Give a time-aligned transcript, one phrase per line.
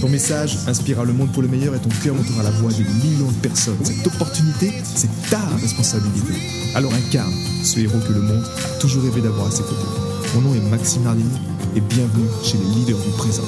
[0.00, 2.82] Ton message inspirera le monde pour le meilleur et ton cœur montera la voix de
[3.02, 3.82] millions de personnes.
[3.82, 6.34] Cette opportunité, c'est ta responsabilité.
[6.74, 7.32] Alors incarne
[7.64, 9.88] ce héros que le monde a toujours rêvé d'avoir à ses côtés.
[10.34, 11.38] Mon nom est Maxime Nardini
[11.74, 13.42] et bienvenue chez les leaders du présent.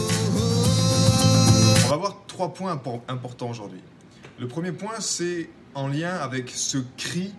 [1.84, 3.82] On va voir trois points importants aujourd'hui.
[4.40, 7.34] Le premier point, c'est en lien avec ce cri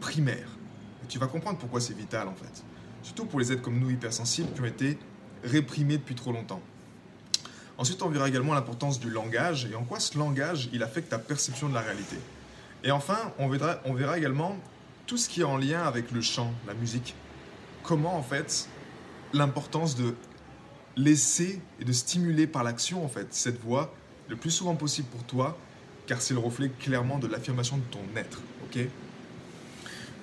[0.00, 0.48] primaire.
[1.08, 2.64] Tu vas comprendre pourquoi c'est vital en fait.
[3.02, 4.98] Surtout pour les êtres comme nous hypersensibles qui ont été
[5.42, 6.62] réprimés depuis trop longtemps.
[7.76, 11.18] Ensuite, on verra également l'importance du langage et en quoi ce langage, il affecte ta
[11.18, 12.16] perception de la réalité.
[12.84, 14.56] Et enfin, on verra, on verra également
[15.06, 17.14] tout ce qui est en lien avec le chant, la musique.
[17.82, 18.68] Comment, en fait,
[19.32, 20.14] l'importance de
[20.96, 23.92] laisser et de stimuler par l'action, en fait, cette voix
[24.28, 25.58] le plus souvent possible pour toi,
[26.06, 28.40] car c'est le reflet clairement de l'affirmation de ton être.
[28.64, 28.78] Ok?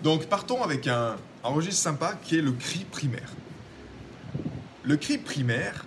[0.03, 3.31] Donc, partons avec un, un registre sympa qui est le cri primaire.
[4.83, 5.85] Le cri primaire,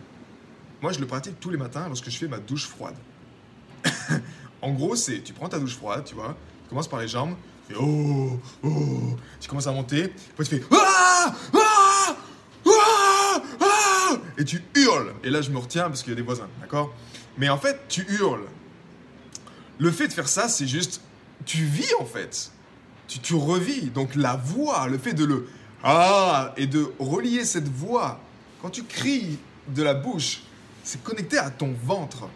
[0.84, 2.94] moi, je le pratique tous les matins lorsque je fais ma douche froide.
[4.60, 7.36] en gros, c'est tu prends ta douche froide, tu vois, tu commences par les jambes,
[7.66, 12.16] tu fais oh, oh, tu commences à monter, puis tu fais ah, ah,
[12.66, 15.14] ah, ah, et tu hurles.
[15.24, 16.92] Et là, je me retiens parce qu'il y a des voisins, d'accord?
[17.38, 18.44] Mais en fait, tu hurles.
[19.78, 21.00] Le fait de faire ça, c'est juste,
[21.46, 22.52] tu vis en fait.
[23.08, 23.86] Tu, tu revis.
[23.86, 25.48] Donc la voix, le fait de le
[25.82, 28.20] ah et de relier cette voix
[28.60, 29.38] quand tu cries
[29.68, 30.42] de la bouche
[30.84, 32.28] c'est connecté à ton ventre.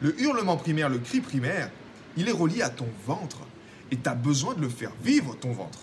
[0.00, 1.70] Le hurlement primaire, le cri primaire,
[2.16, 3.38] il est relié à ton ventre.
[3.90, 5.80] Et tu as besoin de le faire vivre, ton ventre.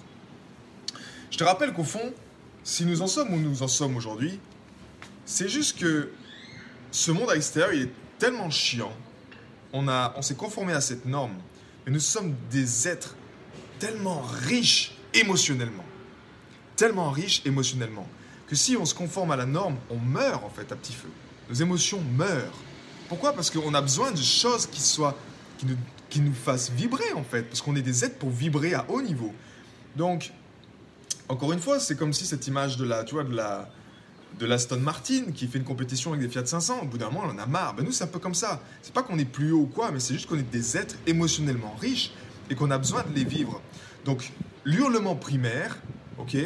[1.30, 2.14] Je te rappelle qu'au fond,
[2.64, 4.40] si nous en sommes où nous en sommes aujourd'hui,
[5.26, 6.12] c'est juste que
[6.92, 8.94] ce monde à l'extérieur, il est tellement chiant.
[9.74, 11.34] On, a, on s'est conformé à cette norme.
[11.86, 13.16] Mais nous sommes des êtres
[13.80, 15.86] tellement riches émotionnellement.
[16.76, 18.08] Tellement riches émotionnellement.
[18.48, 21.10] Que si on se conforme à la norme, on meurt en fait à petit feu
[21.52, 22.58] nos émotions meurent.
[23.10, 23.34] Pourquoi?
[23.34, 25.18] Parce qu'on a besoin de choses qui, soient,
[25.58, 25.76] qui, nous,
[26.10, 27.44] qui nous fassent vibrer, en fait.
[27.44, 29.34] Parce qu'on est des êtres pour vibrer à haut niveau.
[29.98, 30.32] Donc,
[31.28, 33.70] encore une fois, c'est comme si cette image de la, tu vois, de la,
[34.40, 37.26] de l'Aston Martin qui fait une compétition avec des Fiat 500, au bout d'un moment,
[37.26, 37.76] on en a marre.
[37.76, 38.62] Ben nous, c'est un peu comme ça.
[38.82, 40.96] C'est pas qu'on est plus haut ou quoi, mais c'est juste qu'on est des êtres
[41.06, 42.12] émotionnellement riches
[42.50, 43.62] et qu'on a besoin de les vivre.
[44.06, 44.32] Donc,
[44.64, 45.78] l'hurlement primaire,
[46.18, 46.38] ok,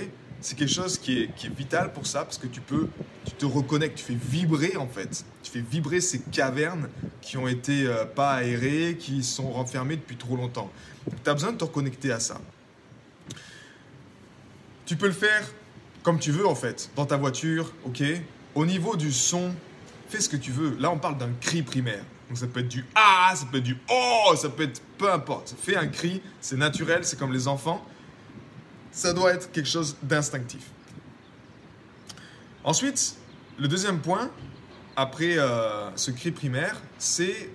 [0.46, 2.88] c'est quelque chose qui est, vital pour ça parce que tu peux,
[3.26, 5.26] tu te reconnectes, tu fais vibrer en fait.
[5.42, 6.88] Tu fais vibrer ces cavernes
[7.20, 10.72] qui ont été euh, pas aérées, qui sont renfermées depuis trop longtemps.
[11.24, 12.40] Tu as besoin de te reconnecter à ça.
[14.86, 15.50] Tu peux le faire
[16.04, 18.04] comme tu veux en fait, dans ta voiture, ok
[18.54, 19.52] Au niveau du son,
[20.10, 20.78] fais ce que tu veux.
[20.80, 22.04] Là, on parle d'un cri primaire.
[22.30, 25.12] Donc ça peut être du ah, ça peut être du oh, ça peut être peu
[25.12, 25.56] importe.
[25.60, 27.84] Fais un cri, c'est naturel, c'est comme les enfants
[28.96, 30.72] ça doit être quelque chose d'instinctif.
[32.64, 33.18] Ensuite,
[33.60, 34.32] le deuxième point,
[34.96, 37.52] après euh, ce cri primaire, c'est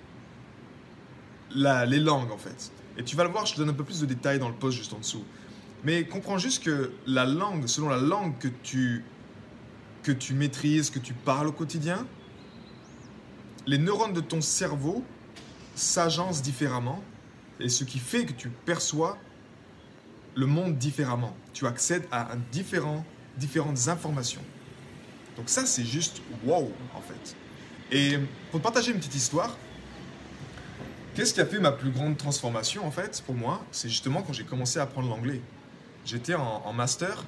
[1.55, 2.71] les langues en fait.
[2.95, 4.55] Et tu vas le voir, je te donne un peu plus de détails dans le
[4.55, 5.25] post juste en dessous.
[5.83, 9.03] Mais comprends juste que la langue, selon la langue que tu,
[10.03, 12.05] que tu maîtrises, que tu parles au quotidien,
[13.65, 15.03] les neurones de ton cerveau
[15.73, 17.03] s'agencent différemment.
[17.59, 19.17] Et ce qui fait que tu perçois
[20.35, 21.35] le monde différemment.
[21.53, 23.05] Tu accèdes à un différent,
[23.37, 24.41] différentes informations.
[25.37, 27.35] Donc ça, c'est juste wow, en fait.
[27.91, 28.17] Et
[28.51, 29.57] pour te partager une petite histoire,
[31.15, 34.33] qu'est-ce qui a fait ma plus grande transformation, en fait, pour moi C'est justement quand
[34.33, 35.41] j'ai commencé à apprendre l'anglais.
[36.05, 37.23] J'étais en, master,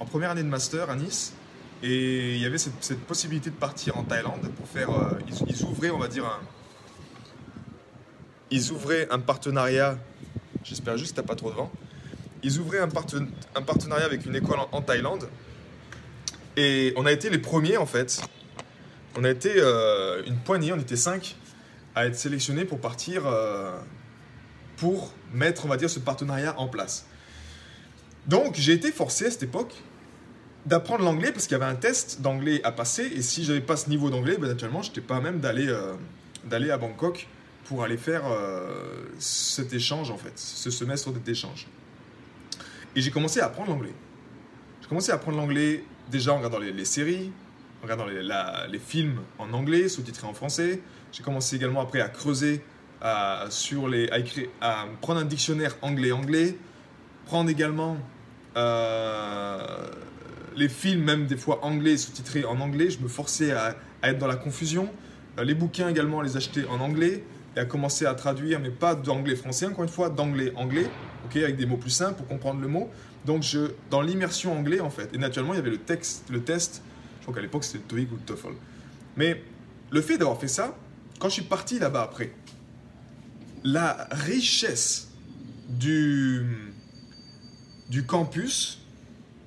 [0.00, 1.34] en première année de master à Nice,
[1.82, 4.90] et il y avait cette, possibilité de partir en Thaïlande pour faire...
[4.90, 6.40] Euh, ils, ils, ouvraient, on va dire, un...
[8.50, 9.98] Ils ouvraient un partenariat,
[10.64, 11.70] j'espère juste que tu n'as pas trop de vent,
[12.42, 15.28] ils ouvraient un, partenariat avec une école en, Thaïlande.
[16.56, 18.20] Et on a été les premiers, en fait.
[19.16, 21.36] On a été euh, une poignée, on était cinq,
[21.94, 23.76] à être sélectionnés pour partir, euh,
[24.76, 27.06] pour mettre, on va dire, ce partenariat en place.
[28.26, 29.74] Donc, j'ai été forcé à cette époque
[30.66, 33.04] d'apprendre l'anglais parce qu'il y avait un test d'anglais à passer.
[33.04, 35.94] Et si j'avais pas ce niveau d'anglais, ben, naturellement, je n'étais pas même d'aller euh,
[36.44, 37.26] d'aller à Bangkok
[37.64, 38.22] pour aller faire
[39.18, 41.66] cet échange, en fait, ce semestre d'échange.
[42.96, 43.94] Et j'ai commencé à apprendre l'anglais.
[44.80, 47.30] J'ai commencé à apprendre l'anglais déjà en regardant les, séries,
[47.80, 50.80] en regardant les, films en anglais, sous-titrés en français.
[51.12, 52.62] J'ai commencé également après à creuser
[53.00, 56.56] à, sur les, à, à prendre un dictionnaire anglais-anglais,
[57.26, 57.96] prendre également
[58.56, 59.88] euh,
[60.56, 62.90] les films, même des fois anglais, sous-titrés en anglais.
[62.90, 64.88] Je me forçais à, à être dans la confusion.
[65.38, 67.22] Euh, les bouquins également, les acheter en anglais
[67.58, 70.88] et à commencer à traduire, mais pas d'anglais-français, encore une fois, d'anglais-anglais,
[71.24, 72.88] ok, avec des mots plus simples pour comprendre le mot.
[73.26, 76.40] Donc, je, dans l'immersion anglais, en fait, et naturellement, il y avait le, texte, le
[76.40, 76.82] test,
[77.18, 78.54] je crois qu'à l'époque, c'était le TOEIC ou le TOEFL.
[79.16, 79.42] Mais
[79.90, 80.76] le fait d'avoir fait ça,
[81.18, 82.32] quand je suis parti là-bas après,
[83.64, 85.08] la richesse
[85.68, 86.72] du,
[87.90, 88.86] du campus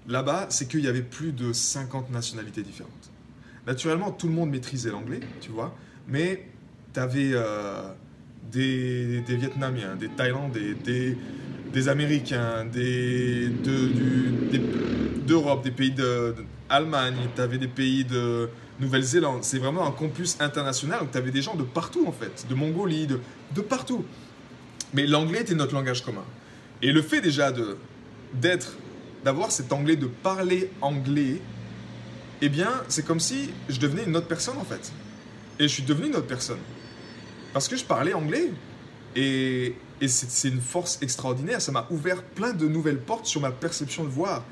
[0.09, 3.09] là-bas, c'est qu'il y avait plus de 50 nationalités différentes.
[3.65, 5.73] Naturellement, tout le monde maîtrisait l'anglais, tu vois,
[6.09, 6.50] mais
[6.93, 7.81] tu avais euh,
[8.51, 10.75] des, Vietnamiens, des Thaïlandais,
[11.73, 13.49] des, Américains, des,
[15.25, 18.49] d'Europe, des pays d'Allemagne, tu avais des pays de
[18.79, 19.43] Nouvelle-Zélande.
[19.43, 23.07] C'est vraiment un campus international, donc tu des gens de partout en fait, de Mongolie,
[23.07, 23.19] de,
[23.55, 24.05] de partout.
[24.93, 26.25] Mais l'anglais était notre langage commun.
[26.81, 27.77] Et le fait déjà de,
[28.33, 28.75] d'être,
[29.23, 31.41] d'avoir cet anglais, de parler anglais,
[32.41, 34.91] eh bien, c'est comme si je devenais une autre personne en fait.
[35.59, 36.57] Et je suis devenu une autre personne.
[37.53, 38.51] Parce que je parlais anglais.
[39.15, 39.75] Et,
[40.07, 41.61] c'est une force extraordinaire.
[41.61, 44.43] Ça m'a ouvert plein de nouvelles portes sur ma perception de voir.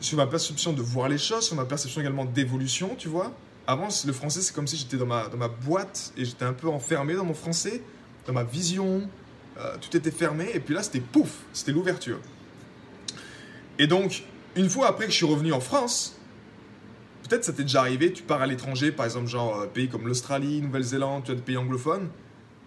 [0.00, 3.32] Sur ma perception de voir les choses, sur ma perception également d'évolution, tu vois.
[3.66, 6.52] Avant, le français, c'est comme si j'étais dans ma, dans ma boîte et j'étais un
[6.52, 7.82] peu enfermé dans mon français,
[8.26, 9.08] dans ma vision.
[9.58, 10.50] Euh, tout était fermé.
[10.54, 12.20] Et puis là, c'était pouf, c'était l'ouverture.
[13.78, 14.22] Et donc,
[14.54, 16.17] une fois après que je suis revenu en France,
[17.28, 20.06] peut-être ça t'est déjà arrivé, tu pars à l'étranger, par exemple, genre euh, pays comme
[20.06, 22.08] l'Australie, Nouvelle-Zélande, tu as des pays anglophones,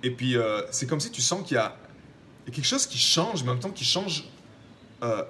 [0.04, 1.76] et puis euh, c'est comme si tu sens qu'il y, a
[2.46, 4.26] quelque chose qui change, mais en même temps qui change
[5.04, 5.24] euh,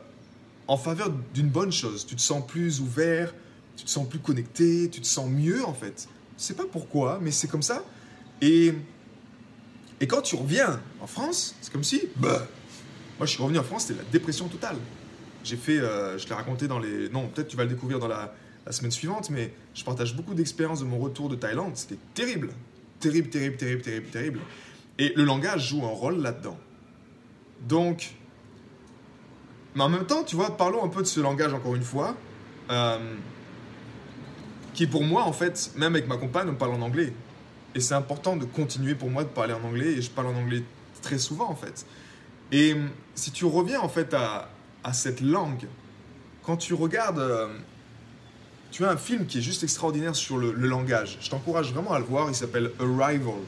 [0.68, 2.06] en faveur d'une bonne chose.
[2.06, 3.34] Tu te sens plus ouvert,
[3.78, 6.08] tu te sens plus connecté, tu te sens mieux en fait.
[6.38, 7.84] Je sais pas pourquoi, mais c'est comme ça.
[8.42, 8.74] Et,
[10.00, 12.48] et quand tu reviens en France, c'est comme si, bah,
[13.18, 14.78] moi je suis revenu en France, c'était la dépression totale.
[15.44, 17.10] J'ai fait, je l'ai raconté dans les.
[17.10, 18.34] Non, peut-être tu vas le découvrir dans la,
[18.66, 21.76] la semaine suivante, mais je partage beaucoup d'expériences de mon retour de Thaïlande.
[21.76, 22.50] C'était terrible.
[23.00, 24.40] Terrible, terrible, terrible, terrible, terrible.
[25.00, 26.58] Et le langage joue un rôle là-dedans.
[27.68, 28.16] Donc,
[29.76, 32.16] mais en même temps, tu vois, parlons un peu de ce langage encore une fois,
[32.70, 33.16] euh,
[34.74, 37.14] qui pour moi, en fait, même avec ma compagne, on parle en anglais.
[37.74, 40.36] Et c'est important de continuer pour moi de parler en anglais, et je parle en
[40.36, 40.64] anglais
[41.02, 41.86] très souvent, en fait.
[42.52, 42.76] Et
[43.16, 44.50] si tu reviens, en fait, à,
[44.84, 45.68] à cette langue,
[46.44, 47.48] quand tu regardes euh,
[48.72, 51.18] tu as un film qui est juste extraordinaire sur le, langage.
[51.22, 52.30] Je t'encourage vraiment à le voir.
[52.30, 53.42] Il s'appelle Arrival.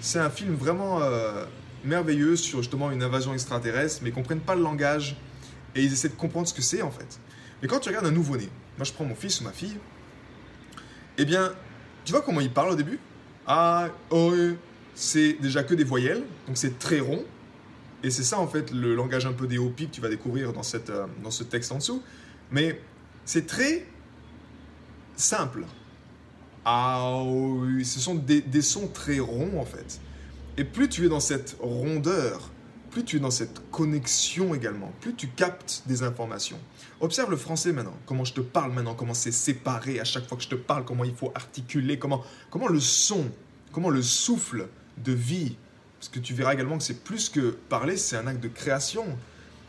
[0.00, 1.44] C'est un film vraiment euh,
[1.84, 5.16] merveilleux sur justement une invasion extraterrestre, mais ils comprennent pas le langage
[5.74, 7.20] et ils essaient de comprendre ce que c'est en fait.
[7.62, 9.76] Mais quand tu regardes un nouveau-né, moi je prends mon fils ou ma fille,
[11.18, 11.52] eh bien,
[12.04, 12.98] tu vois comment il parle au début?
[13.46, 14.32] Ah, oh,
[14.94, 17.24] c'est déjà que des voyelles, donc c'est très rond.
[18.02, 20.62] Et c'est ça en fait le langage un peu des que tu vas découvrir dans,
[20.62, 22.02] cette, euh, dans ce texte en dessous.
[22.50, 22.80] Mais
[23.26, 23.86] c'est très
[25.20, 25.64] simple.
[26.64, 30.00] Ah oui, ce sont des, sons très ronds en fait.
[30.56, 32.50] Et plus tu es dans cette rondeur,
[32.90, 36.58] plus tu es dans cette connexion également, plus tu captes des informations.
[37.00, 40.36] Observe le français maintenant, comment je te parle maintenant, comment c'est séparé à chaque fois
[40.36, 43.30] que je te parle, comment il faut articuler, comment, comment le son,
[43.72, 44.68] comment le souffle
[44.98, 45.56] de vie,
[45.98, 49.04] parce que tu verras également que c'est plus que parler, c'est un acte de création.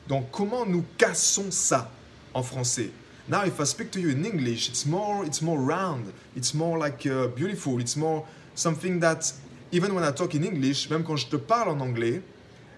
[0.07, 1.91] Donc comment nous cassons ça
[2.33, 2.91] en français?
[3.31, 6.77] Now, if I speak to you in English, it's more, it's more round, it's more
[6.77, 9.31] like uh, beautiful, it's more something that,
[9.71, 12.21] even when I talk in English, même quand je te parle en anglais,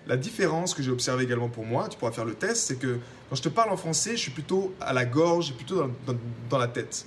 [0.05, 2.99] la différence que j'ai observée également pour moi, tu pourras faire le test, c'est que
[3.29, 6.19] quand je te parle en français, je suis plutôt à la gorge, plutôt dans, dans,
[6.51, 7.03] dans la tête.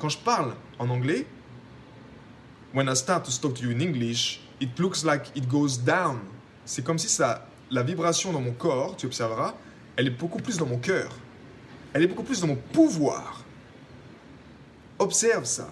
[0.00, 1.24] Quand je parle en anglais,
[2.74, 6.18] when I start to talk to you in English, it looks like it goes down.
[6.64, 7.22] C'est comme si
[7.70, 9.54] la vibration dans mon corps, tu observeras,
[9.94, 11.12] elle est beaucoup plus dans mon cœur
[11.98, 13.42] elle est beaucoup plus dans mon pouvoir.
[15.00, 15.68] Observe ça.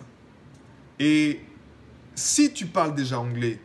[0.98, 1.40] Et
[2.16, 3.60] si tu parles déjà anglais,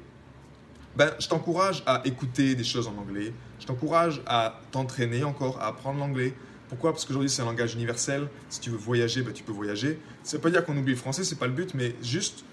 [0.95, 3.33] ben, je t'encourage à écouter des choses en anglais.
[3.59, 6.35] Je t'encourage à t'entraîner encore, à apprendre l'anglais.
[6.69, 6.91] Pourquoi?
[6.91, 8.27] Parce qu'aujourd'hui, c'est un langage universel.
[8.49, 9.99] Si tu veux voyager, ben, tu peux voyager.
[10.21, 12.45] Ça veut pas dire qu'on oublie le français, c'est pas le but, mais juste,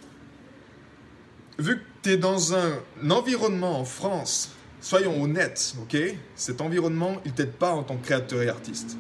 [1.58, 5.98] vu que tu es dans un environnement en France, soyons honnêtes, ok?
[6.34, 8.96] Cet environnement, il t'aide pas en tant que créateur et artiste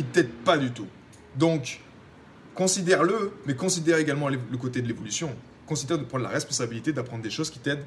[0.00, 0.86] il t'aide pas du tout.
[1.36, 1.80] Donc,
[2.54, 5.30] considère-le, mais considère également le côté de l'évolution.
[5.66, 7.84] Considère de prendre la responsabilité d'apprendre des choses qui t'aident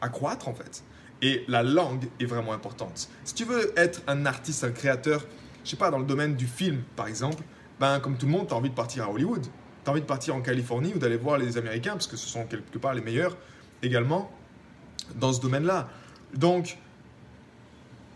[0.00, 0.82] à croître en fait.
[1.20, 3.08] Et la langue est vraiment importante.
[3.24, 5.24] Si tu veux être un artiste, un créateur,
[5.62, 7.44] je sais pas, dans le domaine du film par exemple,
[7.78, 9.44] ben comme tout le monde, tu as envie de partir à Hollywood.
[9.44, 12.28] Tu as envie de partir en Californie ou d'aller voir les Américains, parce que ce
[12.28, 13.36] sont quelque part les meilleurs
[13.82, 14.30] également.
[15.16, 15.88] dans ce domaine-là.
[16.34, 16.78] Donc,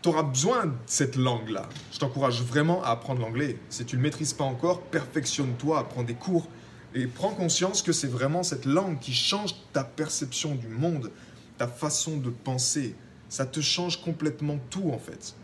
[0.03, 1.69] tu auras besoin de cette langue-là.
[1.93, 3.59] Je t'encourage vraiment à apprendre l'anglais.
[3.71, 6.49] Si tu ne le maîtrises pas encore, perfectionne-toi, prends des cours
[6.95, 11.11] et prends conscience que c'est vraiment cette langue qui change ta perception du monde,
[11.59, 12.95] ta façon de penser.
[13.29, 15.35] Ça te change complètement tout en fait.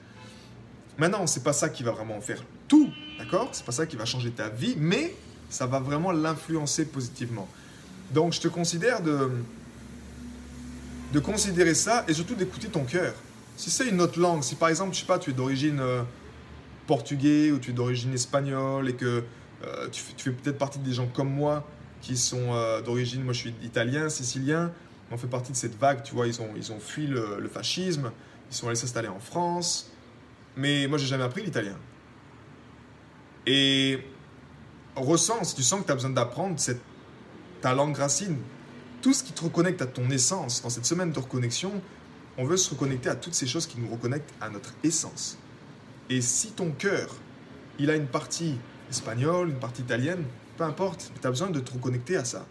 [0.98, 3.48] Maintenant, c'est pas ça qui va vraiment faire tout, d'accord?
[3.52, 5.14] C'est pas ça qui va changer ta vie, mais
[5.48, 7.48] ça va vraiment l'influencer positivement.
[8.12, 9.30] Donc, je te considère de
[11.12, 13.14] de considérer ça et surtout d'écouter ton cœur.
[13.56, 16.02] Si c'est une autre langue, si par exemple, je sais pas, tu es d'origine euh,
[16.86, 19.24] portugais ou tu es d'origine espagnole et que
[19.64, 21.66] euh, tu, fais, peut-être partie des gens comme moi
[22.00, 24.72] qui sont euh, d'origine, moi je suis italien, sicilien,
[25.10, 28.10] on fait partie de cette vague, tu vois, ils ont, ils ont fui le, fascisme,
[28.50, 29.90] ils sont allés s'installer en France,
[30.56, 31.76] mais moi j'ai jamais appris l'italien.
[33.46, 34.00] Et
[34.96, 36.80] ressens, tu sens que tu as besoin d'apprendre cette,
[37.60, 38.38] ta langue racine,
[39.02, 41.72] tout ce qui te reconnecte à ton essence, dans cette semaine de reconnexion,
[42.38, 45.38] on veut se reconnecter à toutes ces choses qui nous reconnectent à notre essence.
[46.08, 47.14] Et si ton cœur,
[47.78, 48.56] il a une partie
[48.90, 50.24] espagnole, une partie italienne,
[50.56, 52.46] peu importe, tu as besoin de te reconnecter à ça.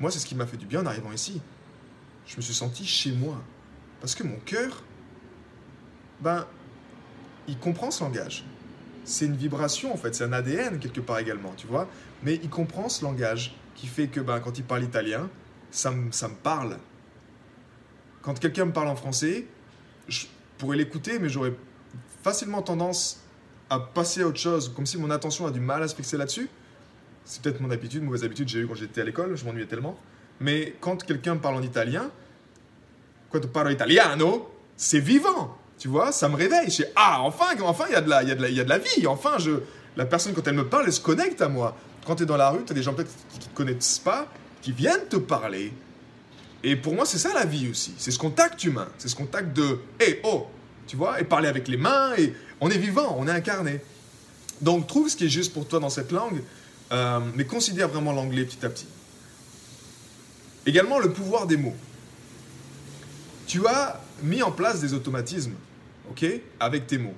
[0.00, 1.40] Moi, c'est ce qui m'a fait du bien en arrivant ici.
[2.26, 3.40] Je me suis senti chez moi.
[4.00, 4.82] Parce que mon cœur,
[6.20, 6.46] ben,
[7.46, 8.44] il comprend ce langage.
[9.04, 11.88] C'est une vibration en fait, c'est un ADN quelque part également, tu vois.
[12.22, 15.28] Mais il comprend ce langage qui fait que ben, quand il parle italien,
[15.70, 16.78] ça me, ça me parle.
[18.24, 19.46] Quand quelqu'un me parle en français,
[20.08, 20.24] je
[20.56, 21.52] pourrais l'écouter, mais j'aurais
[22.22, 23.20] facilement tendance
[23.68, 26.16] à passer à autre chose, comme si mon attention a du mal à se fixer
[26.16, 26.48] là-dessus.
[27.26, 29.66] C'est peut-être mon habitude, mauvaise habitude que j'ai eu quand j'étais à l'école, je m'ennuyais
[29.66, 29.98] tellement.
[30.40, 32.10] Mais quand quelqu'un parle en italien,
[33.30, 36.70] quand parle italiano, c'est vivant, tu vois, ça me réveille.
[36.70, 38.68] Je ah, enfin, enfin, il y, a de la, y, a de y a de
[38.70, 39.50] la vie, enfin, je,
[39.96, 41.76] la personne, quand elle me parle, elle se connecte à moi.
[42.06, 43.98] Quand tu es dans la rue, tu as des gens peut-être qui ne te connaissent
[43.98, 44.28] pas,
[44.62, 45.72] qui viennent te parler.
[46.66, 47.92] Et pour moi, c'est ça la vie aussi.
[47.98, 48.88] C'est ce contact humain.
[48.96, 50.46] C'est ce contact de hé, oh,
[50.86, 52.14] tu vois, et parler avec les mains.
[52.16, 53.82] Et on est vivant, on est incarné.
[54.62, 56.42] Donc, trouve ce qui est juste pour toi dans cette langue,
[56.90, 58.86] euh, mais considère vraiment l'anglais petit à petit.
[60.64, 61.76] Également, le pouvoir des mots.
[63.46, 65.52] Tu as mis en place des automatismes,
[66.10, 66.24] ok,
[66.60, 67.14] avec tes mots.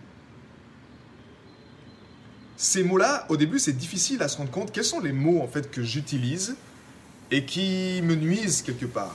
[2.56, 5.46] Ces mots-là, au début, c'est difficile à se rendre compte quels sont les mots en
[5.46, 6.56] fait que j'utilise
[7.30, 9.14] et qui me nuisent quelque part.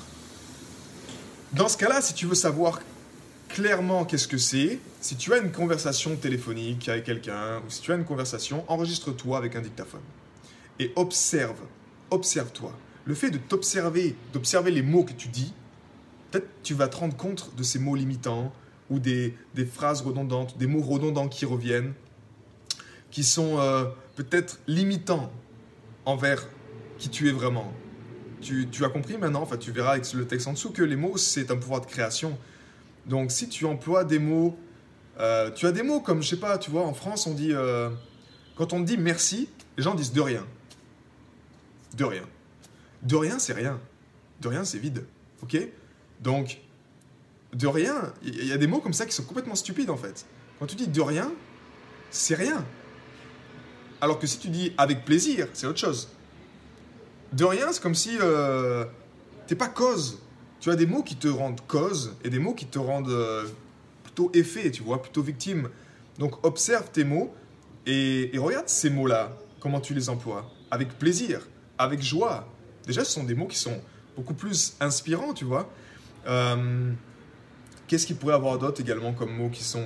[1.53, 2.79] Dans ce cas-là, si tu veux savoir
[3.50, 7.91] clairement qu'est-ce que c'est, si tu as une conversation téléphonique avec quelqu'un, ou si tu
[7.91, 10.01] as une conversation, enregistre-toi avec un dictaphone.
[10.79, 11.60] Et observe,
[12.10, 12.72] observe-toi.
[13.03, 15.53] Le fait de t'observer, d'observer les mots que tu dis,
[16.31, 18.53] peut-être tu vas te rendre compte de ces mots limitants,
[18.89, 19.36] ou des,
[19.70, 21.93] phrases redondantes, des mots redondants qui reviennent,
[23.10, 25.29] qui sont euh, peut-être limitants
[26.05, 26.48] envers
[26.98, 27.74] qui tu es vraiment
[28.41, 31.17] tu, as compris maintenant, enfin, tu verras avec le texte en dessous, que les mots,
[31.17, 32.38] c'est un pouvoir de création.
[33.05, 34.57] Donc, si tu emploies des mots,
[35.19, 37.53] euh, tu as des mots comme, je sais pas, tu vois, en France, on dit,
[37.53, 37.89] euh,
[38.55, 40.45] quand on dit merci, les gens disent de rien.
[41.95, 42.24] De rien.
[43.03, 43.79] De rien, c'est rien.
[44.41, 45.05] De rien, c'est vide.
[45.41, 45.57] Ok?
[46.21, 46.60] Donc,
[47.53, 50.25] de rien, il y a des mots comme ça qui sont complètement stupides en fait.
[50.60, 51.31] Quand tu dis de rien,
[52.10, 52.65] c'est rien.
[54.00, 56.10] Alors que si tu dis avec plaisir, c'est autre chose
[57.32, 58.86] de rien, c'est comme si euh,
[59.48, 60.20] t'es pas cause.
[60.60, 63.48] Tu as des mots qui te rendent cause et des mots qui te rendent euh,
[64.04, 65.70] plutôt effet, tu vois, plutôt victime.
[66.20, 67.34] Donc observe tes mots
[67.86, 70.50] et, regarde ces mots-là, comment tu les emploies.
[70.70, 71.48] Avec plaisir,
[71.78, 72.48] avec joie.
[72.86, 73.82] Déjà, ce sont des mots qui sont
[74.16, 75.70] beaucoup plus inspirants, tu vois.
[76.28, 76.92] Euh,
[77.88, 79.86] qu'est-ce qu'il pourrait avoir d'autre également comme mots qui sont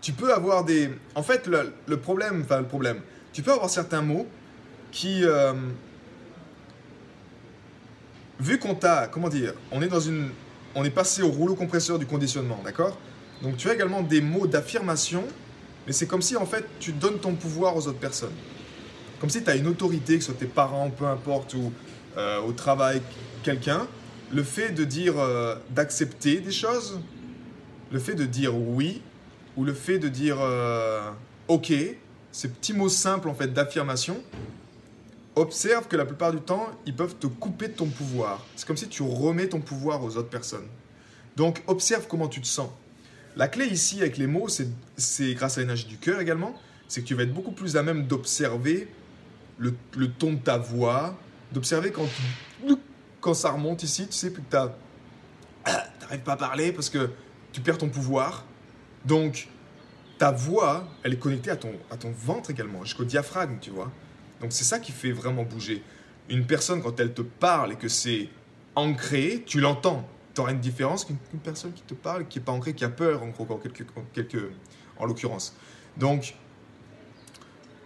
[0.00, 0.90] tu peux avoir des...
[1.14, 3.00] En fait, le, problème, enfin le problème,
[3.32, 4.26] tu peux avoir certains mots
[4.92, 5.24] qui...
[5.24, 5.52] Euh,
[8.38, 9.08] vu qu'on t'a...
[9.08, 10.30] Comment dire On est dans une...
[10.74, 12.96] On est passé au rouleau compresseur du conditionnement, d'accord?
[13.42, 15.24] Donc tu as également des mots d'affirmation,
[15.86, 18.34] mais c'est comme si en fait tu donnes ton pouvoir aux autres personnes.
[19.20, 21.72] Comme si tu as une autorité, que ce soit tes parents, peu importe, ou
[22.16, 23.02] euh, au travail,
[23.42, 23.86] quelqu'un.
[24.32, 27.00] Le fait de dire, euh, d'accepter des choses,
[27.90, 29.02] le fait de dire oui,
[29.60, 31.10] ou le fait de dire euh,
[31.46, 31.70] OK,
[32.32, 34.16] ces petits mots simples en fait d'affirmation,
[35.36, 38.46] observe que la plupart du temps, ils peuvent te couper de ton pouvoir.
[38.56, 40.66] C'est comme si tu remets ton pouvoir aux autres personnes.
[41.36, 42.70] Donc observe comment tu te sens.
[43.36, 46.54] La clé ici avec les mots, c'est grâce à l'énergie du cœur également,
[46.88, 48.88] c'est que tu vas être beaucoup plus à même d'observer
[49.58, 49.74] le,
[50.18, 51.18] ton de ta voix,
[51.52, 52.08] d'observer quand,
[53.20, 54.56] quand ça remonte ici, tu sais, plus que tu
[56.00, 57.10] n'arrives pas à parler parce que
[57.52, 58.46] tu perds ton pouvoir.
[59.04, 59.48] Donc,
[60.18, 63.90] ta voix, elle est connectée à ton, à ton ventre également, jusqu'au diaphragme, tu vois.
[64.40, 65.82] Donc c'est ça qui fait vraiment bouger.
[66.28, 68.28] Une personne, quand elle te parle et que c'est
[68.76, 70.06] ancré, tu l'entends.
[70.34, 72.88] Tu auras une différence qu'une personne qui te parle, qui n'est pas ancrée, qui a
[72.88, 75.56] peur, en, quelque, en, en l'occurrence.
[75.96, 76.34] Donc,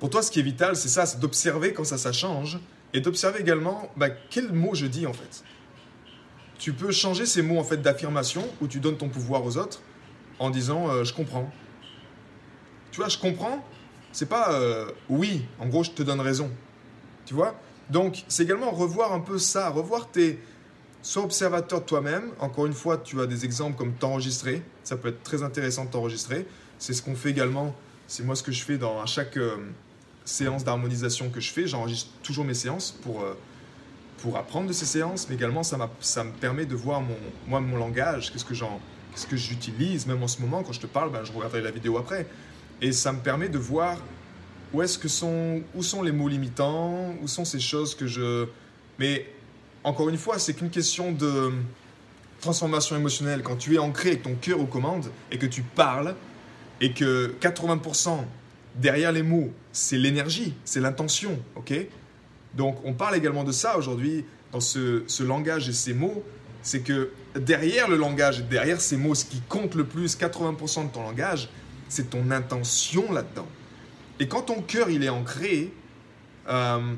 [0.00, 2.58] pour toi, ce qui est vital, c'est ça, c'est d'observer quand ça, ça change
[2.92, 5.44] et d'observer également bah, quels mots je dis en fait.
[6.58, 9.80] Tu peux changer ces mots en fait d'affirmation où tu donnes ton pouvoir aux autres
[10.38, 11.50] en disant euh, je comprends.
[12.90, 13.64] Tu vois, je comprends,
[14.12, 16.50] c'est pas euh, oui, en gros je te donne raison.
[17.26, 17.54] Tu vois?
[17.90, 20.38] Donc c'est également revoir un peu ça, revoir tes.
[21.02, 22.30] Sois observateur de toi-même.
[22.40, 24.62] Encore une fois, tu as des exemples comme t'enregistrer.
[24.84, 26.46] Ça peut être très intéressant de t'enregistrer.
[26.78, 27.76] C'est ce qu'on fait également.
[28.06, 29.56] C'est moi ce que je fais dans chaque euh,
[30.24, 31.66] séance d'harmonisation que je fais.
[31.66, 33.22] J'enregistre toujours mes séances pour,
[34.16, 37.60] pour apprendre de ces séances, mais également ça, ça me permet de voir mon, moi,
[37.60, 38.80] mon langage, qu'est-ce que j'en
[39.14, 41.70] qu'est-ce que j'utilise, même en ce moment, quand je te parle, ben, je regarderai la
[41.70, 42.26] vidéo après.
[42.82, 43.98] Et ça me permet de voir
[44.72, 48.46] où est-ce que sont, où sont les mots limitants, où sont ces choses que je...
[48.98, 49.26] Mais
[49.84, 51.52] encore une fois, c'est qu'une question de
[52.40, 53.42] transformation émotionnelle.
[53.42, 56.14] Quand tu es ancré avec ton cœur aux commandes et que tu parles
[56.80, 58.18] et que 80%
[58.74, 61.72] derrière les mots, c'est l'énergie, c'est l'intention, ok?
[62.54, 66.24] Donc on parle également de ça aujourd'hui dans ce, ce langage et ces mots,
[66.62, 70.92] c'est que derrière le langage, derrière ces mots, ce qui compte le plus, 80% de
[70.92, 71.48] ton langage,
[71.88, 73.48] c'est ton intention là-dedans.
[74.20, 75.72] Et quand ton cœur il est ancré
[76.48, 76.94] euh,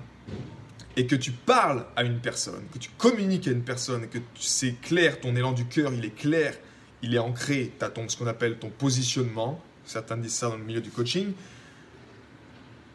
[0.97, 4.81] et que tu parles à une personne, que tu communiques à une personne, que c'est
[4.81, 6.55] clair, ton élan du cœur il est clair,
[7.03, 10.57] il est ancré, tu as ton, ce qu'on appelle ton positionnement, certains disent ça dans
[10.57, 11.33] le milieu du coaching,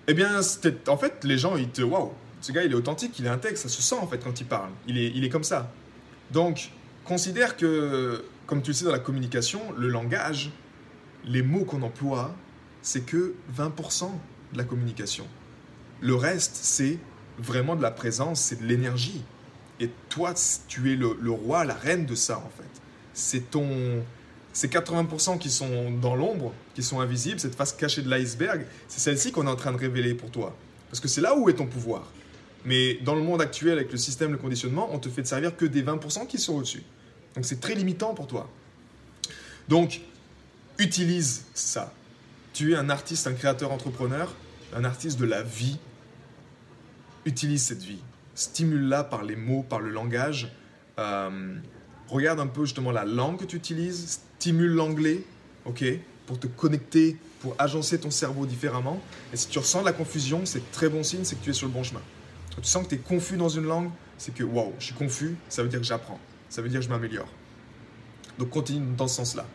[0.07, 0.41] eh bien,
[0.87, 1.81] en fait, les gens, ils te.
[1.81, 4.41] Waouh, ce gars, il est authentique, il est intègre, ça se sent en fait quand
[4.41, 4.71] il parle.
[4.87, 5.71] Il est, il est comme ça.
[6.31, 6.71] Donc,
[7.05, 10.51] considère que, comme tu le sais dans la communication, le langage,
[11.25, 12.35] les mots qu'on emploie,
[12.81, 14.09] c'est que 20%
[14.53, 15.25] de la communication.
[16.01, 16.97] Le reste, c'est
[17.37, 19.23] vraiment de la présence, c'est de l'énergie.
[19.79, 20.33] Et toi,
[20.67, 22.81] tu es le, le, roi, la reine de ça, en fait.
[23.13, 24.03] C'est ton.
[24.53, 28.99] Ces 80% qui sont dans l'ombre, qui sont invisibles, cette face cachée de l'iceberg, c'est
[28.99, 30.55] celle-ci qu'on est en train de révéler pour toi.
[30.89, 32.11] Parce que c'est là où est ton pouvoir.
[32.65, 35.55] Mais dans le monde actuel, avec le système de conditionnement, on te fait de servir
[35.55, 36.83] que des 20% qui sont au-dessus.
[37.35, 38.49] Donc c'est très limitant pour toi.
[39.67, 40.01] Donc,
[40.79, 41.93] utilise ça.
[42.53, 44.33] Tu es un artiste, un créateur, entrepreneur,
[44.75, 45.77] un artiste de la vie.
[47.25, 48.01] Utilise cette vie.
[48.35, 50.51] Stimule-la par les mots, par le langage.
[50.99, 51.55] Euh,
[52.09, 54.19] regarde un peu justement la langue que tu utilises.
[54.39, 55.23] Stimule l'anglais,
[55.65, 55.85] ok
[56.25, 58.99] Pour te connecter, pour agencer ton cerveau différemment.
[59.33, 61.53] Et si tu ressens de la confusion, c'est très bon signe, c'est que tu es
[61.53, 62.01] sur le bon chemin.
[62.55, 64.93] Quand tu sens que tu es confus dans une langue, c'est que waouh, je suis
[64.93, 66.19] confus, ça veut dire que j'apprends.
[66.51, 67.29] Ça veut dire que je m'améliore.
[68.37, 69.47] Donc continue dans ce sens-là.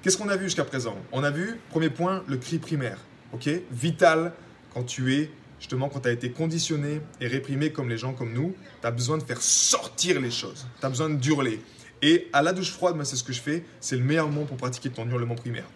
[0.00, 0.96] Qu'est-ce qu'on a vu jusqu'à présent?
[1.12, 2.98] On a vu, premier point, le cri primaire.
[3.32, 3.50] ok?
[3.72, 4.32] Vital
[4.72, 8.32] quand tu es, justement, quand tu as été conditionné et réprimé comme les gens comme
[8.32, 10.66] nous, tu as besoin de faire sortir les choses.
[10.78, 11.60] Tu as besoin d'hurler.
[12.02, 13.64] Et à la douche froide, moi, c'est ce que je fais.
[13.80, 15.66] C'est le meilleur moment pour pratiquer ton hurlement primaire.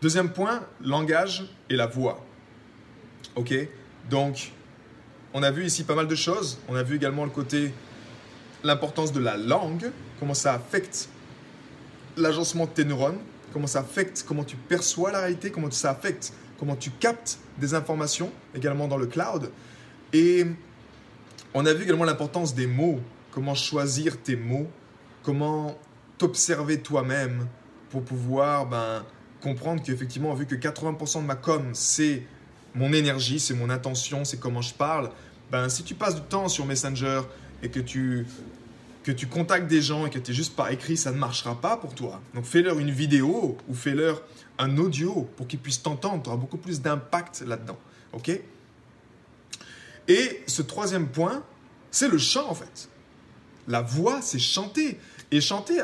[0.00, 2.24] Deuxième point, langage et la voix.
[3.34, 3.52] Ok?
[4.08, 4.52] Donc,
[5.34, 6.58] on a vu ici pas mal de choses.
[6.68, 7.72] On a vu également le côté,
[8.64, 11.08] l'importance de la langue, comment ça affecte
[12.16, 13.18] l'agencement de tes neurones,
[13.52, 17.72] comment ça affecte comment tu perçois la réalité, comment ça affecte comment tu captes des
[17.72, 19.50] informations également dans le cloud.
[20.12, 20.44] Et
[21.54, 24.68] on a vu également l'importance des mots, comment choisir tes mots,
[25.22, 25.78] comment
[26.18, 27.46] t'observer toi-même
[27.88, 29.02] pour pouvoir ben,
[29.40, 32.22] comprendre qu'effectivement, vu que 80% de ma com, c'est
[32.74, 35.10] mon énergie, c'est mon intention, c'est comment je parle,
[35.50, 37.22] ben, si tu passes du temps sur Messenger
[37.62, 38.26] et que tu,
[39.02, 41.60] que tu contactes des gens et que tu es juste par écrit, ça ne marchera
[41.60, 42.20] pas pour toi.
[42.34, 44.22] Donc fais-leur une vidéo ou fais-leur
[44.58, 46.22] un audio pour qu'ils puissent t'entendre.
[46.22, 47.78] Tu auras beaucoup plus d'impact là-dedans.
[48.12, 48.30] OK?
[50.08, 51.42] Et ce troisième point,
[51.90, 52.88] c'est le chant en fait.
[53.68, 54.98] La voix, c'est chanter.
[55.30, 55.74] Et chanter,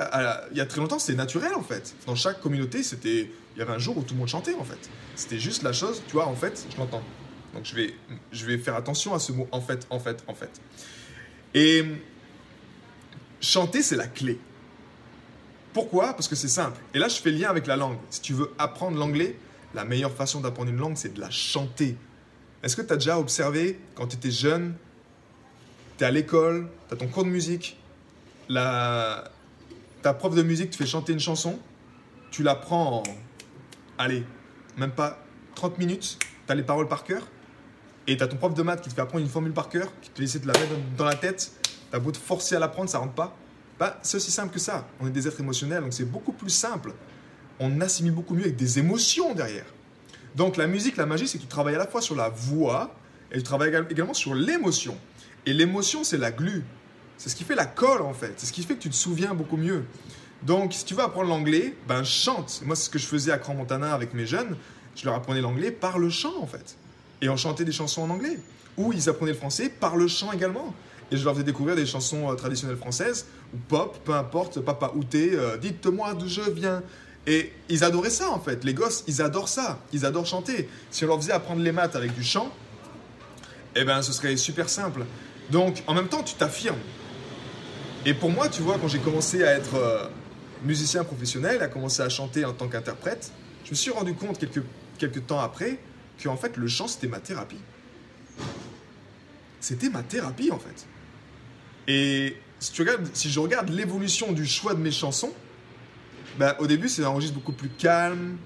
[0.51, 1.95] il y a très longtemps, c'était naturel en fait.
[2.07, 4.65] Dans chaque communauté, c'était, il y avait un jour où tout le monde chantait en
[4.65, 4.91] fait.
[5.15, 7.03] C'était juste la chose, tu vois, en fait, je l'entends.
[7.55, 7.95] Donc je vais,
[8.33, 10.51] je vais faire attention à ce mot en fait, en fait, en fait.
[11.57, 11.83] Et
[13.41, 14.39] chanter, c'est la clé.
[15.73, 16.13] Pourquoi?
[16.13, 16.79] Parce que c'est simple.
[16.93, 17.97] Et là, je fais lien avec la langue.
[18.11, 19.39] Si tu veux apprendre l'anglais,
[19.75, 21.97] la meilleure façon d'apprendre une langue, c'est de la chanter.
[22.63, 24.75] Est-ce que tu as déjà observé quand tu étais jeune,
[25.97, 27.79] tu es à l'école, tu as ton cours de musique,
[28.51, 29.31] la,
[30.03, 31.59] ta prof de musique te fait chanter une chanson,
[32.31, 33.03] tu la prends en,
[33.97, 34.25] allez,
[34.77, 37.27] même pas 30 minutes, tu as les paroles par cœur,
[38.07, 39.93] et tu as ton prof de maths qui te fait apprendre une formule par cœur,
[40.01, 41.53] qui te laisse te la mettre dans la tête,
[41.91, 43.37] tu as beau te forcer à l'apprendre, ça rentre pas.
[43.79, 44.87] Bah, c'est aussi simple que ça.
[45.01, 46.93] On est des êtres émotionnels, donc c'est beaucoup plus simple
[47.61, 49.67] on assimile beaucoup mieux avec des émotions derrière.
[50.35, 52.95] Donc la musique, la magie, c'est que tu travailles à la fois sur la voix
[53.33, 54.97] et tu travailles également sur l'émotion.
[55.47, 56.65] Et l'émotion, c'est la glu.
[57.17, 58.35] C'est ce qui fait la colle en fait.
[58.37, 59.85] C'est ce qui fait que tu te souviens beaucoup mieux.
[60.43, 62.61] Donc si tu veux apprendre l'anglais, ben chante.
[62.65, 64.57] Moi, c'est ce que je faisais à Grand Montana avec mes jeunes.
[64.95, 66.77] Je leur apprenais l'anglais par le chant en fait.
[67.23, 68.39] Et on chantait des chansons en anglais.
[68.77, 70.75] Ou ils apprenaient le français par le chant également.
[71.11, 74.93] Et je leur faisais découvrir des chansons euh, traditionnelles françaises, ou pop, peu importe, Papa
[74.97, 76.83] Outé, euh, dites-moi d'où je viens.
[77.29, 78.65] Et ils adoraient ça en fait.
[78.65, 79.79] Les gosses, ils adorent ça.
[79.93, 80.69] Ils adorent chanter.
[80.91, 82.53] Si on leur faisait apprendre les maths avec du chant,
[83.75, 85.05] eh ben ce serait super simple.
[85.51, 86.79] Donc en même temps, tu t'affirmes.
[88.05, 90.07] Et pour moi, tu vois, quand j'ai commencé à être euh,
[90.65, 93.33] musicien professionnel, à commencer à chanter en tant qu'interprète,
[93.65, 94.63] je me suis rendu compte quelques,
[94.99, 95.79] quelques temps après
[96.19, 97.61] que en fait le chant c'était ma thérapie.
[99.61, 100.87] C'était ma thérapie en fait.
[101.89, 105.33] Et si, tu regardes, si je regarde l'évolution du choix de mes chansons,
[106.39, 108.37] ben, au début c'est un registre beaucoup plus calme,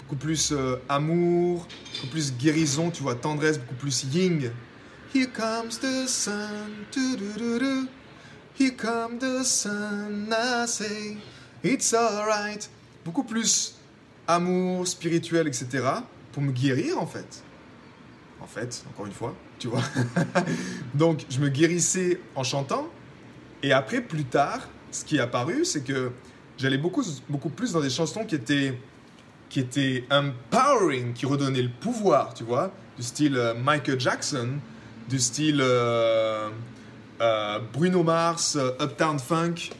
[0.00, 4.50] beaucoup plus euh, amour, beaucoup plus guérison, tu vois, tendresse, beaucoup plus ying.
[5.14, 6.86] Here comes the sun,
[8.58, 11.16] Here comes the sun, I say,
[11.62, 12.68] it's alright.
[13.04, 13.74] Beaucoup plus
[14.26, 16.02] amour, spirituel, etc.
[16.38, 17.42] pour me guérir en fait.
[18.40, 19.82] En fait, encore une fois, tu vois.
[20.94, 22.86] Donc je me guérissais en chantant.
[23.64, 26.12] Et après, plus tard, ce qui est apparu, c'est que
[26.56, 28.78] j'allais beaucoup, beaucoup plus dans des chansons qui étaient,
[29.48, 34.48] qui étaient empowering, qui redonnaient le pouvoir, tu vois, du style euh, Michael Jackson,
[35.08, 36.50] du style euh,
[37.20, 39.70] euh, Bruno Mars, Uptown Funk.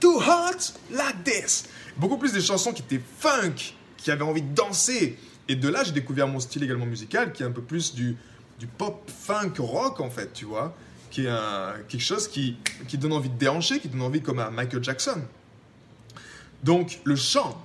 [0.00, 1.66] Too hot like this.
[1.96, 5.18] Beaucoup plus des chansons qui étaient funk, qui avaient envie de danser.
[5.48, 8.16] Et de là, j'ai découvert mon style également musical, qui est un peu plus du,
[8.78, 10.74] pop funk rock, en fait, tu vois.
[11.10, 11.32] Qui est
[11.88, 15.20] quelque chose qui, qui donne envie de déhancher, qui donne envie comme à Michael Jackson.
[16.62, 17.60] Donc, le chant,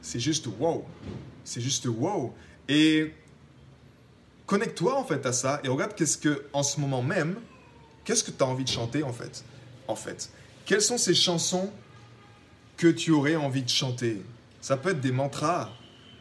[0.00, 0.84] c'est juste wow.
[1.44, 2.34] C'est juste wow.
[2.68, 3.12] Et
[4.46, 7.36] connecte-toi en fait à ça et regarde qu'est-ce que, en ce moment même,
[8.04, 9.44] qu'est-ce que tu as envie de chanter en fait.
[9.86, 10.30] En fait,
[10.64, 11.70] quelles sont ces chansons
[12.76, 14.22] que tu aurais envie de chanter?
[14.60, 15.70] Ça peut être des mantras.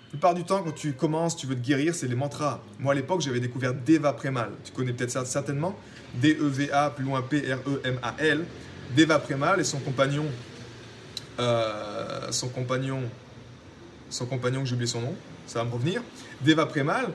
[0.07, 2.61] La plupart du temps, quand tu commences, tu veux te guérir, c'est les mantras.
[2.79, 4.51] Moi, à l'époque, j'avais découvert Deva Premal.
[4.63, 5.75] Tu connais peut-être ça certainement.
[6.15, 8.45] D-E-V-A, plus loin P-R-E-M-A-L.
[8.95, 10.25] Deva Premal et son compagnon,
[11.39, 13.01] euh, son compagnon,
[14.09, 16.01] son compagnon, j'ai oublié son nom, ça va me revenir.
[16.41, 17.11] Deva Premal,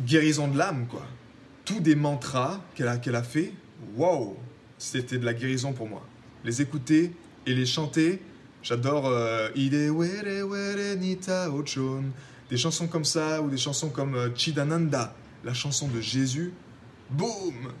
[0.00, 1.06] guérison de l'âme, quoi.
[1.64, 3.52] Tous des mantras qu'elle a, qu'elle a fait,
[3.94, 4.36] waouh,
[4.78, 6.02] c'était de la guérison pour moi.
[6.44, 7.12] Les écouter
[7.46, 8.20] et les chanter,
[8.62, 9.50] j'adore euh,
[12.50, 16.52] des chansons comme ça, ou des chansons comme euh, Chidananda, la chanson de Jésus,
[17.10, 17.72] boum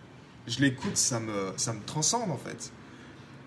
[0.46, 2.72] Je l'écoute, ça me, ça me transcende en fait.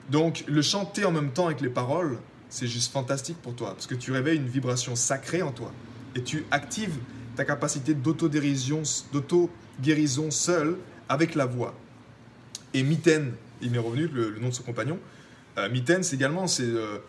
[0.09, 2.17] Donc le chanter en même temps avec les paroles,
[2.49, 5.71] c'est juste fantastique pour toi, parce que tu réveilles une vibration sacrée en toi,
[6.15, 6.97] et tu actives
[7.35, 8.81] ta capacité d'auto-guérison
[10.31, 11.73] seule avec la voix.
[12.73, 14.99] Et Mitten, il m'est revenu, le, nom de son compagnon.
[15.57, 15.69] Euh,
[16.01, 16.99] c'est également c'est, euh,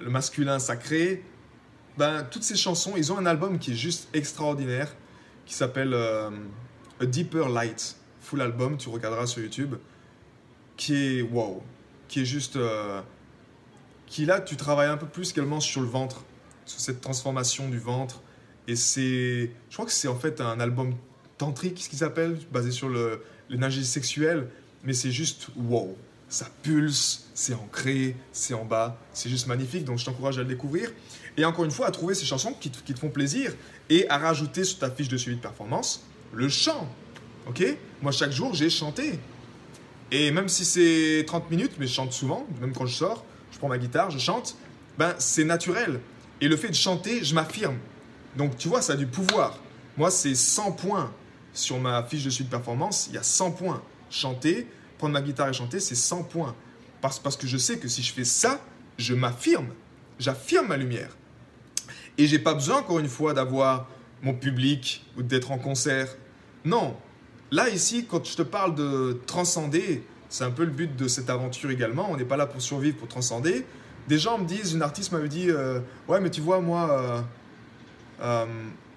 [0.00, 1.24] le masculin sacré.
[1.96, 4.94] Ben, toutes ces chansons, ils ont un album qui est juste extraordinaire,
[5.46, 6.30] qui s'appelle euh,
[7.00, 7.96] A Deeper Light.
[8.20, 9.76] Full album, tu regarderas sur YouTube,
[10.76, 11.62] qui est wow,
[12.08, 12.56] qui est juste.
[12.56, 13.00] Euh,
[14.06, 16.24] qui là, tu travailles un peu plus également sur le ventre,
[16.64, 18.22] sur cette transformation du ventre.
[18.66, 19.50] Et c'est.
[19.70, 20.94] Je crois que c'est en fait un album
[21.38, 22.90] tantrique, ce qu'ils appellent, basé sur
[23.48, 24.48] l'énergie sexuelle,
[24.84, 25.96] mais c'est juste wow.
[26.28, 30.48] Ça pulse, c'est ancré, c'est en bas, c'est juste magnifique, donc je t'encourage à le
[30.48, 30.90] découvrir.
[31.36, 33.54] Et encore une fois, à trouver ces chansons qui te, font plaisir
[33.88, 36.88] et à rajouter sur ta fiche de suivi de performance le chant.
[37.46, 37.64] Ok?
[38.02, 39.18] Moi, chaque jour, j'ai chanté.
[40.10, 43.58] Et même si c'est 30 minutes, mais je chante souvent, même quand je sors, je
[43.58, 44.56] prends ma guitare, je chante,
[44.98, 46.00] ben c'est naturel.
[46.40, 47.76] Et le fait de chanter, je m'affirme.
[48.36, 49.58] Donc tu vois, ça a du pouvoir.
[49.96, 51.12] Moi, c'est 100 points
[51.52, 53.82] sur ma fiche de suite de performance, il y a 100 points.
[54.10, 54.66] Chanter,
[54.98, 56.54] prendre ma guitare et chanter, c'est 100 points.
[57.00, 58.60] Parce, parce que je sais que si je fais ça,
[58.98, 59.68] je m'affirme.
[60.18, 61.16] J'affirme ma lumière.
[62.18, 63.88] Et j'ai pas besoin, encore une fois, d'avoir
[64.22, 66.08] mon public ou d'être en concert.
[66.64, 66.96] Non,
[67.50, 71.30] Là, ici, quand je te parle de transcender, c'est un peu le but de cette
[71.30, 72.10] aventure également.
[72.10, 73.64] On n'est pas là pour survivre, pour transcender.
[74.06, 77.20] Des gens me disent, une artiste m'avait dit euh, Ouais, mais tu vois, moi, euh,
[78.20, 78.46] euh,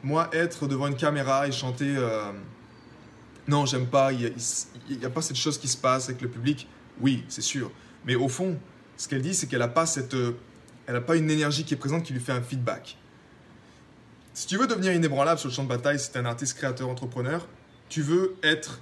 [0.03, 1.95] moi, être devant une caméra et chanter,
[3.47, 4.11] non, j'aime pas.
[4.11, 4.33] Il
[4.89, 6.67] n'y a, pas cette chose qui se passe avec le public.
[6.99, 7.71] Oui, c'est sûr.
[8.05, 8.57] Mais au fond,
[8.97, 10.15] ce qu'elle dit, c'est qu'elle n'a pas, cette,
[10.87, 12.97] elle a pas une énergie qui est présente qui lui fait un feedback.
[14.33, 17.47] Si tu veux devenir inébranlable sur le champ de bataille, c'est un artiste, créateur, entrepreneur,
[17.89, 18.79] tu veux être,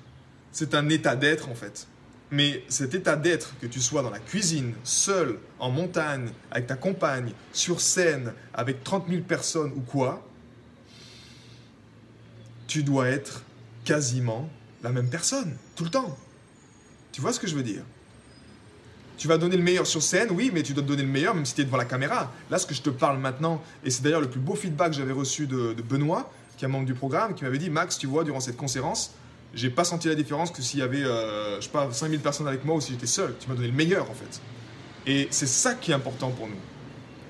[0.52, 1.88] c'est un état d'être en fait.
[2.32, 6.76] Mais cet état d'être, que tu sois dans la cuisine, seul, en montagne, avec ta
[6.76, 10.24] compagne, sur scène, avec 30 000 personnes ou quoi,
[12.68, 13.42] tu dois être
[13.90, 14.48] quasiment
[14.84, 16.16] la même personne, tout le temps.
[17.12, 17.82] Tu vois ce que je veux dire?
[19.18, 21.34] Tu vas donner le meilleur sur scène, oui, mais tu dois te donner le meilleur
[21.34, 22.32] même si tu es devant la caméra.
[22.52, 24.98] Là, ce que je te parle maintenant, et c'est d'ailleurs le plus beau feedback que
[24.98, 28.06] j'avais reçu de, Benoît, qui est un membre du programme, qui m'avait dit Max, tu
[28.06, 29.16] vois, durant cette conférence,
[29.56, 32.48] j'ai pas senti la différence que s'il y avait, euh, je sais pas, 5000 personnes
[32.48, 33.34] avec moi ou si j'étais seul.
[33.40, 34.40] Tu m'as donné le meilleur en fait.
[35.08, 36.62] Et c'est ça qui est important pour nous.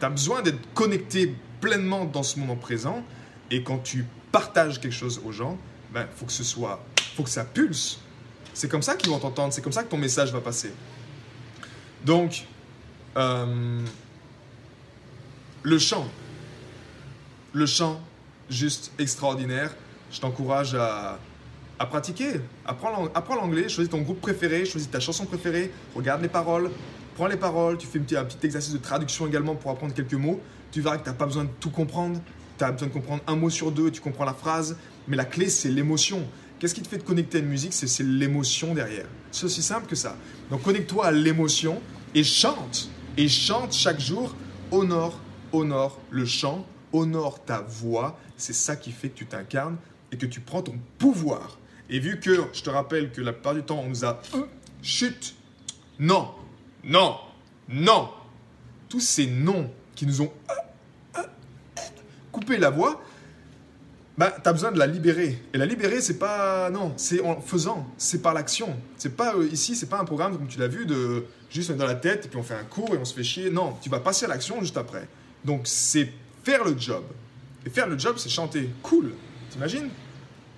[0.02, 3.02] Tu as besoin d'être connecté pleinement dans ce moment présent.
[3.50, 5.58] Et quand tu partages quelque chose aux gens,
[5.94, 6.84] ben faut que ce soit,
[7.16, 8.00] faut que ça pulse.
[8.54, 9.54] C'est comme ça qu'ils vont t'entendre.
[9.54, 10.74] C'est comme ça que ton message va passer.
[12.06, 12.46] Donc,
[13.18, 13.82] euh,
[15.64, 16.08] le chant,
[17.54, 18.02] le chant,
[18.50, 19.76] juste extraordinaire.
[20.12, 21.20] Je t'encourage à,
[21.80, 22.42] à pratiquer.
[22.66, 26.70] Apprends l'anglais, choisis ton groupe préféré, choisis ta chanson préférée, regarde les paroles,
[27.16, 29.94] prends les paroles, tu fais un petit, un petit exercice de traduction également pour apprendre
[29.94, 30.42] quelques mots.
[30.72, 32.20] Tu verras que tu n'as pas besoin de tout comprendre,
[32.60, 35.26] tu as besoin de comprendre un mot sur deux, tu comprends la phrase, mais la
[35.26, 36.28] clé c'est l'émotion.
[36.60, 37.74] Qu'est-ce qui te fait te connecter à une musique?
[37.74, 39.08] C'est l'émotion derrière.
[39.32, 40.18] C'est aussi simple que ça.
[40.52, 41.82] Donc connecte-toi à l'émotion
[42.14, 42.90] et chante.
[43.18, 44.36] Et chante chaque jour,
[44.72, 45.20] honore,
[45.54, 48.20] honore le chant, honore ta voix.
[48.36, 49.78] C'est ça qui fait que tu t'incarnes
[50.12, 51.60] et que tu prends ton pouvoir.
[51.90, 54.22] Et vu que je te rappelle que la plupart du temps, on nous a
[54.82, 55.36] chut,
[55.98, 56.30] non,
[56.84, 57.16] non,
[57.70, 58.10] non,
[58.90, 60.32] tous ces noms qui nous ont
[62.50, 63.02] coupé la voix,
[64.18, 65.42] bah, tu as besoin de la libérer.
[65.54, 66.70] Et la libérer, c'est pas.
[66.70, 68.76] Non, c'est en faisant, c'est par l'action.
[68.98, 71.86] C'est pas euh, ici, c'est pas un programme comme tu l'as vu de juste dans
[71.86, 73.50] la tête et puis on fait un cours et on se fait chier.
[73.50, 75.08] Non, tu vas passer à l'action juste après.
[75.46, 76.12] Donc c'est
[76.44, 77.04] faire le job.
[77.66, 78.70] Et faire le job, c'est chanter.
[78.82, 79.14] Cool.
[79.52, 79.90] T'imagines?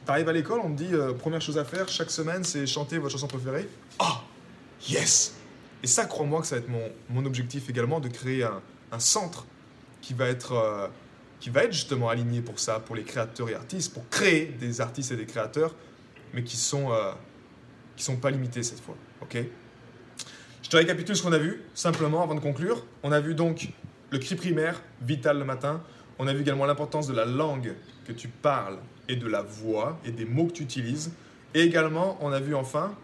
[0.06, 2.97] T'arrives à l'école, on te dit, euh, première chose à faire chaque semaine, c'est chanter
[2.97, 3.69] votre chanson préférée.
[3.99, 4.23] Ah,
[4.89, 5.36] yes
[5.84, 8.99] Et ça, crois-moi que ça va être mon, mon, objectif également, de créer un, un
[8.99, 9.45] centre
[10.01, 10.88] qui va, être, euh,
[11.41, 14.80] qui va être justement aligné pour ça, pour les créateurs et artistes, pour créer des
[14.80, 15.75] artistes et des créateurs,
[16.34, 17.12] mais qui sont, euh,
[17.97, 18.95] qui sont pas limités cette fois.
[19.21, 19.38] Ok?
[20.62, 22.86] Je te récapitule ce qu'on a vu, simplement avant de conclure.
[23.01, 23.69] On a vu donc
[24.12, 25.84] le cri primaire, vital le matin.
[26.19, 27.73] On a vu également l'importance de la langue
[28.06, 28.77] que tu parles
[29.10, 31.12] et de la voix et des mots que tu utilises.
[31.56, 32.95] Et également, on a vu enfin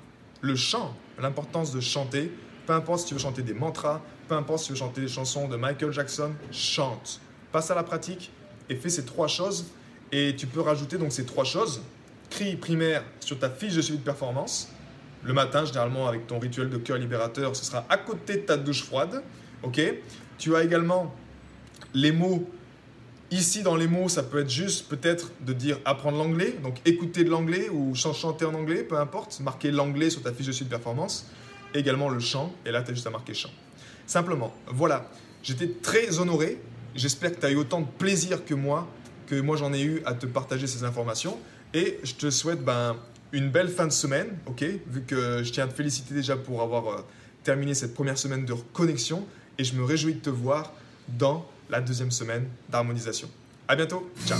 [0.42, 2.32] le chant, l'importance de chanter.
[2.68, 5.08] Peu importe si tu veux chanter des mantras, peu importe si tu veux chanter des
[5.08, 7.20] chansons de Michael Jackson, chante.
[7.52, 8.32] Passe à la pratique
[8.70, 9.66] et fais ces trois choses.
[10.12, 11.82] Et tu peux rajouter donc ces trois choses.
[12.30, 14.70] Cri primaire sur ta fiche de suivi de performance.
[15.24, 18.58] Le matin, généralement, avec ton rituel de cœur libérateur, ce sera à côté de ta
[18.58, 19.24] douche froide.
[19.64, 19.82] Ok
[20.38, 21.14] Tu as également
[21.94, 22.48] les mots
[23.30, 27.26] Ici, dans les mots, ça peut être juste peut-être de dire apprendre l'anglais, donc écouter
[27.26, 30.70] de l'anglais ou chanter en anglais, peu importe, marquer l'anglais sur ta fiche de suite
[30.70, 31.30] performance,
[31.74, 33.50] également le chant, et là, tu as juste à marquer chant.
[34.06, 35.12] Simplement, voilà,
[35.44, 36.62] j'étais très honoré,
[36.98, 38.88] j'espère que tu as eu autant de plaisir que moi,
[39.28, 41.38] que moi j'en ai eu à te partager ces informations,
[41.74, 42.98] et je te souhaite ben,
[43.32, 46.62] une belle fin de semaine, ok, vu que je tiens à te féliciter déjà pour
[46.62, 47.02] avoir euh,
[47.44, 49.26] terminé cette première semaine de connexion,
[49.58, 50.74] et je me réjouis de te voir
[51.08, 53.30] dans la deuxième semaine d'harmonisation.
[53.68, 54.40] À bientôt, ciao